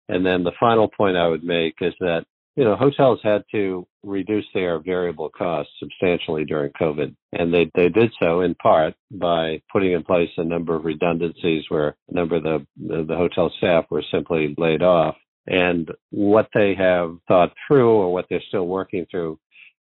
And 0.08 0.24
then 0.24 0.44
the 0.44 0.52
final 0.58 0.88
point 0.88 1.16
I 1.16 1.28
would 1.28 1.44
make 1.44 1.74
is 1.80 1.94
that 2.00 2.24
you 2.58 2.64
know, 2.64 2.74
hotels 2.74 3.20
had 3.22 3.44
to 3.52 3.86
reduce 4.02 4.46
their 4.52 4.80
variable 4.80 5.28
costs 5.28 5.72
substantially 5.78 6.44
during 6.44 6.72
COVID. 6.72 7.14
And 7.32 7.54
they, 7.54 7.70
they 7.76 7.88
did 7.88 8.12
so 8.18 8.40
in 8.40 8.56
part 8.56 8.94
by 9.12 9.62
putting 9.72 9.92
in 9.92 10.02
place 10.02 10.30
a 10.36 10.42
number 10.42 10.74
of 10.74 10.84
redundancies 10.84 11.66
where 11.68 11.94
a 12.10 12.14
number 12.14 12.34
of 12.34 12.42
the, 12.42 12.66
the, 12.76 13.04
the 13.04 13.16
hotel 13.16 13.52
staff 13.58 13.84
were 13.90 14.02
simply 14.10 14.56
laid 14.58 14.82
off. 14.82 15.14
And 15.46 15.88
what 16.10 16.48
they 16.52 16.74
have 16.74 17.18
thought 17.28 17.52
through 17.68 17.90
or 17.90 18.12
what 18.12 18.26
they're 18.28 18.42
still 18.48 18.66
working 18.66 19.06
through 19.08 19.38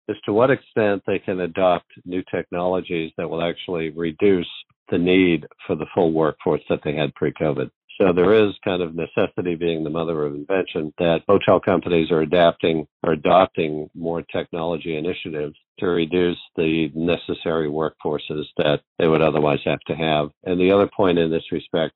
is 0.08 0.18
to 0.26 0.34
what 0.34 0.52
extent 0.52 1.04
they 1.06 1.20
can 1.20 1.40
adopt 1.42 1.92
new 2.06 2.24
technologies 2.30 3.12
that 3.18 3.30
will 3.30 3.44
actually 3.44 3.90
reduce 3.90 4.48
the 4.90 4.98
need 4.98 5.48
for 5.66 5.76
the 5.76 5.88
full 5.94 6.12
workforce 6.12 6.62
that 6.70 6.80
they 6.84 6.96
had 6.96 7.14
pre-COVID. 7.16 7.70
So 8.00 8.12
there 8.12 8.34
is 8.34 8.54
kind 8.64 8.82
of 8.82 8.94
necessity 8.94 9.56
being 9.56 9.84
the 9.84 9.90
mother 9.90 10.26
of 10.26 10.36
invention 10.36 10.94
that 10.98 11.22
hotel 11.30 11.62
companies 11.62 12.12
are 12.12 12.22
adapting 12.22 12.86
or 13.04 13.14
adopting 13.14 13.90
more 13.96 14.22
technology 14.22 14.98
initiatives 14.98 15.56
to 15.80 15.88
reduce 15.88 16.38
the 16.58 16.92
necessary 16.94 17.70
workforces 17.70 18.44
that 18.58 18.82
they 19.00 19.08
would 19.08 19.22
otherwise 19.22 19.60
have 19.64 19.80
to 19.88 19.96
have. 19.96 20.30
And 20.44 20.60
the 20.60 20.72
other 20.72 20.90
point 20.96 21.20
in 21.20 21.32
this 21.32 21.52
respect, 21.54 21.94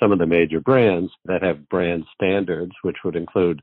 some 0.00 0.12
of 0.12 0.20
the 0.20 0.26
major 0.26 0.60
brands 0.60 1.10
that 1.24 1.42
have 1.42 1.68
brand 1.68 2.04
standards, 2.14 2.72
which 2.82 2.98
would 3.04 3.16
include 3.16 3.62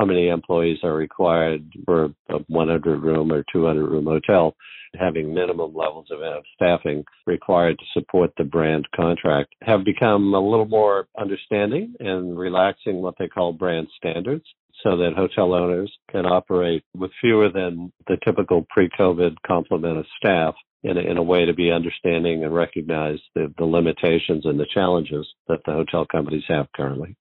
how 0.00 0.06
many 0.06 0.28
employees 0.28 0.78
are 0.82 0.94
required 0.94 1.62
for 1.84 2.06
a 2.30 2.38
100 2.48 3.02
room 3.02 3.30
or 3.30 3.44
200 3.52 3.86
room 3.86 4.06
hotel, 4.06 4.56
having 4.98 5.34
minimum 5.34 5.74
levels 5.74 6.06
of 6.10 6.20
staffing 6.54 7.04
required 7.26 7.78
to 7.78 7.84
support 7.92 8.30
the 8.38 8.44
brand 8.44 8.88
contract, 8.96 9.54
have 9.62 9.84
become 9.84 10.32
a 10.32 10.40
little 10.40 10.66
more 10.66 11.06
understanding 11.18 11.94
and 12.00 12.38
relaxing 12.38 13.02
what 13.02 13.14
they 13.18 13.28
call 13.28 13.52
brand 13.52 13.88
standards 13.94 14.44
so 14.82 14.96
that 14.96 15.12
hotel 15.14 15.52
owners 15.52 15.92
can 16.10 16.24
operate 16.24 16.82
with 16.96 17.10
fewer 17.20 17.50
than 17.50 17.92
the 18.06 18.16
typical 18.24 18.66
pre-COVID 18.70 19.34
complement 19.46 19.98
of 19.98 20.06
staff 20.16 20.54
in 20.82 20.96
a, 20.96 21.00
in 21.00 21.18
a 21.18 21.22
way 21.22 21.44
to 21.44 21.52
be 21.52 21.70
understanding 21.70 22.42
and 22.42 22.54
recognize 22.54 23.18
the, 23.34 23.52
the 23.58 23.66
limitations 23.66 24.46
and 24.46 24.58
the 24.58 24.66
challenges 24.72 25.28
that 25.46 25.60
the 25.66 25.72
hotel 25.72 26.06
companies 26.10 26.44
have 26.48 26.68
currently. 26.74 27.14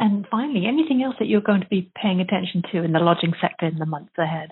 And 0.00 0.26
finally, 0.30 0.66
anything 0.66 1.02
else 1.02 1.14
that 1.18 1.28
you're 1.28 1.42
going 1.42 1.60
to 1.60 1.68
be 1.68 1.92
paying 1.94 2.20
attention 2.20 2.62
to 2.72 2.82
in 2.82 2.92
the 2.92 2.98
lodging 2.98 3.34
sector 3.40 3.66
in 3.66 3.78
the 3.78 3.84
months 3.84 4.14
ahead? 4.18 4.48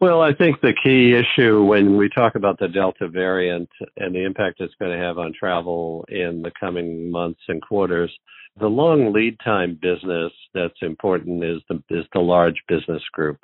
Well, 0.00 0.22
I 0.22 0.32
think 0.34 0.60
the 0.60 0.74
key 0.82 1.14
issue 1.14 1.62
when 1.62 1.96
we 1.98 2.08
talk 2.08 2.34
about 2.34 2.58
the 2.58 2.68
Delta 2.68 3.08
variant 3.08 3.68
and 3.98 4.14
the 4.14 4.24
impact 4.24 4.60
it's 4.60 4.74
going 4.80 4.90
to 4.90 5.04
have 5.04 5.18
on 5.18 5.34
travel 5.38 6.04
in 6.08 6.42
the 6.42 6.50
coming 6.58 7.10
months 7.10 7.40
and 7.48 7.62
quarters, 7.62 8.10
the 8.58 8.66
long 8.66 9.12
lead 9.12 9.36
time 9.44 9.78
business 9.80 10.32
that's 10.54 10.80
important 10.80 11.44
is 11.44 11.60
the 11.68 11.82
is 11.90 12.06
the 12.12 12.20
large 12.20 12.60
business 12.66 13.02
group 13.12 13.38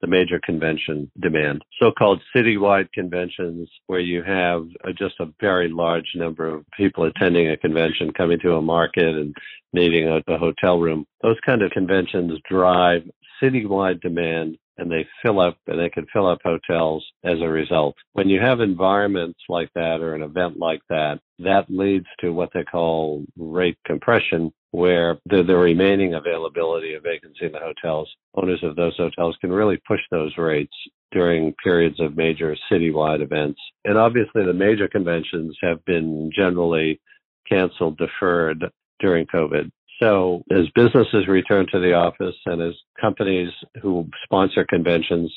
the 0.00 0.06
major 0.06 0.40
convention 0.44 1.10
demand. 1.20 1.62
So-called 1.80 2.20
citywide 2.34 2.92
conventions 2.92 3.68
where 3.86 4.00
you 4.00 4.22
have 4.22 4.66
uh, 4.84 4.92
just 4.96 5.14
a 5.20 5.32
very 5.40 5.68
large 5.68 6.12
number 6.14 6.46
of 6.46 6.64
people 6.76 7.04
attending 7.04 7.50
a 7.50 7.56
convention, 7.56 8.12
coming 8.12 8.38
to 8.40 8.56
a 8.56 8.62
market 8.62 9.16
and 9.16 9.34
needing 9.72 10.08
a, 10.08 10.22
a 10.28 10.38
hotel 10.38 10.78
room. 10.78 11.06
Those 11.22 11.38
kind 11.44 11.62
of 11.62 11.70
conventions 11.70 12.38
drive 12.48 13.02
citywide 13.42 14.00
demand 14.00 14.58
and 14.78 14.90
they 14.90 15.06
fill 15.22 15.40
up 15.40 15.56
and 15.66 15.80
they 15.80 15.88
can 15.88 16.06
fill 16.12 16.26
up 16.26 16.40
hotels 16.44 17.04
as 17.24 17.40
a 17.40 17.48
result. 17.48 17.94
When 18.12 18.28
you 18.28 18.40
have 18.40 18.60
environments 18.60 19.40
like 19.48 19.70
that 19.74 20.00
or 20.00 20.14
an 20.14 20.22
event 20.22 20.58
like 20.58 20.82
that, 20.90 21.20
that 21.38 21.66
leads 21.68 22.06
to 22.20 22.30
what 22.30 22.50
they 22.52 22.64
call 22.64 23.24
rate 23.36 23.78
compression, 23.86 24.52
where 24.72 25.18
the, 25.26 25.42
the 25.42 25.56
remaining 25.56 26.14
availability 26.14 26.94
of 26.94 27.02
vacancy 27.02 27.46
in 27.46 27.52
the 27.52 27.58
hotels, 27.58 28.08
owners 28.34 28.62
of 28.62 28.76
those 28.76 28.96
hotels 28.96 29.36
can 29.40 29.50
really 29.50 29.80
push 29.88 30.00
those 30.10 30.36
rates 30.36 30.74
during 31.12 31.54
periods 31.62 31.98
of 32.00 32.16
major 32.16 32.54
citywide 32.70 33.22
events. 33.22 33.60
And 33.84 33.96
obviously, 33.96 34.44
the 34.44 34.52
major 34.52 34.88
conventions 34.88 35.56
have 35.62 35.82
been 35.84 36.30
generally 36.36 37.00
canceled, 37.48 37.96
deferred 37.96 38.64
during 39.00 39.26
COVID. 39.26 39.70
So, 40.00 40.42
as 40.50 40.66
businesses 40.74 41.26
return 41.26 41.66
to 41.72 41.80
the 41.80 41.94
office 41.94 42.34
and 42.44 42.60
as 42.60 42.74
companies 43.00 43.50
who 43.80 44.08
sponsor 44.24 44.66
conventions 44.68 45.32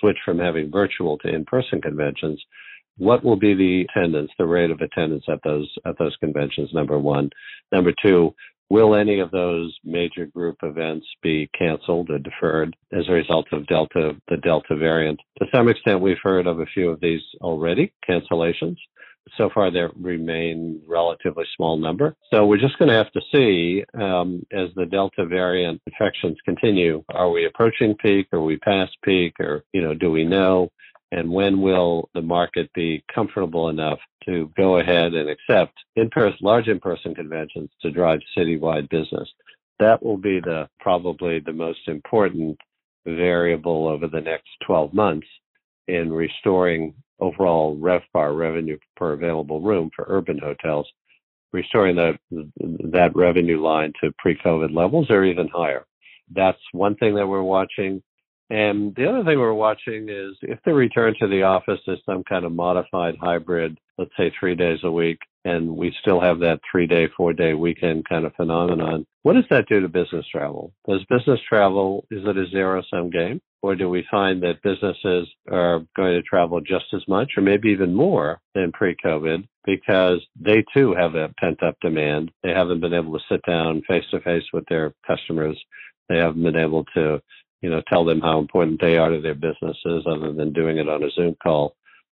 switch 0.00 0.18
from 0.24 0.38
having 0.38 0.70
virtual 0.70 1.18
to 1.18 1.28
in-person 1.28 1.80
conventions, 1.80 2.40
what 2.96 3.24
will 3.24 3.36
be 3.36 3.54
the 3.54 3.86
attendance, 3.90 4.30
the 4.38 4.46
rate 4.46 4.70
of 4.70 4.80
attendance 4.80 5.24
at 5.28 5.40
those 5.42 5.68
at 5.84 5.98
those 5.98 6.16
conventions? 6.20 6.70
Number 6.72 6.98
one. 6.98 7.30
Number 7.72 7.92
two, 8.00 8.34
Will 8.70 8.94
any 8.94 9.20
of 9.20 9.30
those 9.30 9.76
major 9.84 10.26
group 10.26 10.56
events 10.62 11.06
be 11.22 11.50
canceled 11.56 12.08
or 12.10 12.18
deferred 12.18 12.74
as 12.92 13.04
a 13.08 13.12
result 13.12 13.46
of 13.52 13.66
Delta, 13.66 14.16
the 14.28 14.38
Delta 14.38 14.74
variant? 14.74 15.20
To 15.38 15.46
some 15.54 15.68
extent, 15.68 16.00
we've 16.00 16.16
heard 16.22 16.46
of 16.46 16.60
a 16.60 16.66
few 16.66 16.88
of 16.90 17.00
these 17.00 17.20
already, 17.42 17.92
cancellations. 18.08 18.76
So 19.36 19.50
far, 19.52 19.70
there 19.70 19.90
remain 19.98 20.80
relatively 20.86 21.44
small 21.56 21.76
number. 21.76 22.14
So 22.32 22.46
we're 22.46 22.58
just 22.58 22.78
going 22.78 22.90
to 22.90 22.94
have 22.94 23.10
to 23.12 23.20
see 23.32 23.84
um, 24.00 24.44
as 24.52 24.68
the 24.76 24.86
Delta 24.86 25.26
variant 25.26 25.80
infections 25.86 26.36
continue. 26.44 27.02
Are 27.08 27.30
we 27.30 27.46
approaching 27.46 27.94
peak? 27.96 28.28
Are 28.32 28.42
we 28.42 28.58
past 28.58 28.92
peak? 29.02 29.34
Or 29.40 29.64
you 29.72 29.80
know, 29.80 29.94
do 29.94 30.10
we 30.10 30.24
know? 30.24 30.70
And 31.10 31.30
when 31.30 31.60
will 31.60 32.10
the 32.14 32.22
market 32.22 32.72
be 32.74 33.04
comfortable 33.14 33.68
enough 33.68 33.98
to 34.26 34.50
go 34.56 34.78
ahead 34.78 35.14
and 35.14 35.28
accept 35.28 35.74
in-person, 35.96 36.38
large 36.40 36.68
in-person 36.68 37.14
conventions 37.14 37.70
to 37.82 37.90
drive 37.90 38.20
citywide 38.36 38.88
business. 38.88 39.28
That 39.78 40.02
will 40.02 40.16
be 40.16 40.40
the 40.40 40.68
probably 40.80 41.40
the 41.40 41.52
most 41.52 41.88
important 41.88 42.58
variable 43.06 43.88
over 43.88 44.06
the 44.06 44.20
next 44.20 44.48
12 44.66 44.94
months 44.94 45.26
in 45.88 46.12
restoring 46.12 46.94
overall 47.20 47.76
RevPAR 47.76 48.36
revenue 48.36 48.78
per 48.96 49.12
available 49.12 49.60
room 49.60 49.90
for 49.94 50.04
urban 50.08 50.38
hotels, 50.38 50.88
restoring 51.52 51.96
that 51.96 52.18
that 52.30 53.12
revenue 53.14 53.62
line 53.62 53.92
to 54.02 54.12
pre-COVID 54.18 54.74
levels 54.74 55.10
or 55.10 55.24
even 55.24 55.48
higher. 55.48 55.84
That's 56.34 56.58
one 56.72 56.96
thing 56.96 57.14
that 57.16 57.26
we're 57.26 57.42
watching. 57.42 58.02
And 58.50 58.94
the 58.94 59.08
other 59.08 59.24
thing 59.24 59.38
we're 59.38 59.52
watching 59.54 60.08
is 60.08 60.36
if 60.42 60.58
the 60.64 60.74
return 60.74 61.14
to 61.20 61.28
the 61.28 61.42
office 61.42 61.80
is 61.86 61.98
some 62.04 62.24
kind 62.24 62.44
of 62.44 62.52
modified 62.52 63.16
hybrid, 63.20 63.78
let's 63.98 64.10
say 64.16 64.32
three 64.38 64.54
days 64.54 64.78
a 64.82 64.90
week, 64.90 65.18
and 65.44 65.76
we 65.76 65.94
still 66.00 66.20
have 66.20 66.38
that 66.40 66.60
three 66.70 66.86
day, 66.86 67.08
four 67.16 67.32
day 67.32 67.54
weekend 67.54 68.08
kind 68.08 68.24
of 68.24 68.34
phenomenon, 68.34 69.06
what 69.22 69.34
does 69.34 69.44
that 69.50 69.68
do 69.68 69.80
to 69.80 69.88
business 69.88 70.26
travel? 70.30 70.72
Does 70.88 71.04
business 71.08 71.40
travel, 71.48 72.06
is 72.10 72.22
it 72.26 72.36
a 72.36 72.46
zero 72.48 72.82
sum 72.90 73.10
game? 73.10 73.40
Or 73.62 73.74
do 73.74 73.88
we 73.88 74.06
find 74.10 74.42
that 74.42 74.62
businesses 74.62 75.26
are 75.50 75.80
going 75.96 76.12
to 76.12 76.22
travel 76.22 76.60
just 76.60 76.84
as 76.92 77.00
much 77.08 77.32
or 77.36 77.42
maybe 77.42 77.70
even 77.70 77.94
more 77.94 78.38
than 78.54 78.72
pre 78.72 78.94
COVID 79.02 79.48
because 79.64 80.20
they 80.38 80.62
too 80.74 80.94
have 80.94 81.14
a 81.14 81.32
pent 81.40 81.62
up 81.62 81.76
demand? 81.80 82.30
They 82.42 82.50
haven't 82.50 82.80
been 82.80 82.92
able 82.92 83.14
to 83.14 83.24
sit 83.30 83.40
down 83.46 83.82
face 83.88 84.04
to 84.10 84.20
face 84.20 84.44
with 84.52 84.64
their 84.68 84.92
customers. 85.06 85.58
They 86.10 86.18
haven't 86.18 86.42
been 86.42 86.56
able 86.56 86.84
to 86.94 87.22
you 87.64 87.70
know, 87.70 87.80
tell 87.88 88.04
them 88.04 88.20
how 88.20 88.38
important 88.38 88.78
they 88.78 88.98
are 88.98 89.08
to 89.08 89.22
their 89.22 89.34
businesses 89.34 90.04
other 90.06 90.34
than 90.34 90.52
doing 90.52 90.76
it 90.76 90.86
on 90.86 91.02
a 91.02 91.08
Zoom 91.12 91.34
call. 91.42 91.74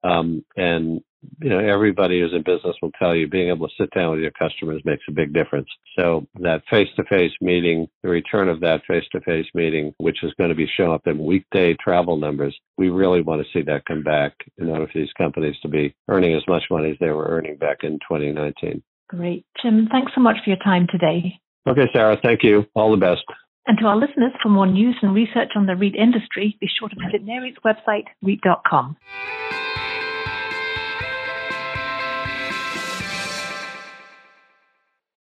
Um, 0.07 0.45
and 0.57 1.01
you 1.41 1.51
know, 1.51 1.59
everybody 1.59 2.21
who's 2.21 2.33
in 2.33 2.43
business 2.43 2.77
will 2.81 2.93
tell 2.99 3.15
you 3.15 3.27
being 3.29 3.49
able 3.49 3.69
to 3.69 3.75
sit 3.79 3.91
down 3.91 4.13
with 4.13 4.21
your 4.21 4.31
customers 4.33 4.83
makes 4.85 5.03
a 5.09 5.13
big 5.13 5.33
difference. 5.33 5.69
So 5.99 6.27
that 6.41 6.63
face-to-face 6.71 7.33
meeting, 7.41 7.89
the 8.03 8.09
return 8.09 8.49
of 8.49 8.61
that 8.61 8.83
face-to-face 8.87 9.47
meeting, 9.55 9.93
which 9.99 10.23
is 10.23 10.33
going 10.39 10.51
to 10.51 10.55
be 10.55 10.69
showing 10.77 10.93
up 10.93 11.07
in 11.07 11.25
weekday 11.25 11.75
travel 11.83 12.17
numbers, 12.17 12.57
we 12.79 12.91
really 12.91 13.23
want 13.23 13.43
to 13.43 13.49
see 13.53 13.65
that 13.65 13.87
come 13.87 14.03
back 14.03 14.35
in 14.59 14.69
order 14.69 14.87
for 14.87 14.99
these 14.99 15.13
companies 15.19 15.57
to 15.63 15.69
be 15.69 15.95
earning 16.09 16.35
as 16.35 16.43
much 16.49 16.65
money 16.71 16.91
as 16.91 16.97
they 17.01 17.11
were 17.11 17.27
earning 17.29 17.57
back 17.57 17.79
in 17.83 17.99
2019. 18.09 18.83
Great. 19.09 19.45
Jim, 19.63 19.89
thanks 19.91 20.13
so 20.15 20.21
much 20.21 20.37
for 20.45 20.51
your 20.51 20.59
time 20.59 20.87
today. 20.91 21.39
Okay, 21.69 21.89
Sarah, 21.93 22.19
thank 22.23 22.43
you. 22.43 22.67
All 22.75 22.91
the 22.91 22.97
best. 22.97 23.25
And 23.67 23.77
to 23.81 23.87
our 23.87 23.97
listeners, 23.97 24.33
for 24.41 24.49
more 24.49 24.67
news 24.67 24.97
and 25.03 25.13
research 25.13 25.51
on 25.57 25.67
the 25.67 25.75
REIT 25.75 25.97
industry, 25.97 26.57
be 26.61 26.69
sure 26.79 26.89
to 26.89 26.95
visit 26.95 27.27
NAREIT's 27.27 27.59
website, 27.65 28.05
REIT.com. 28.23 28.97